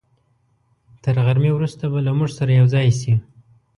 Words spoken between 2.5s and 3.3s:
یوځای شي.